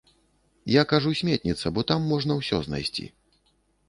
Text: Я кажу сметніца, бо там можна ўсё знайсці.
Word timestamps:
Я 0.75 0.83
кажу 0.93 1.11
сметніца, 1.19 1.71
бо 1.75 1.83
там 1.91 2.07
можна 2.13 2.39
ўсё 2.39 2.57
знайсці. 2.69 3.05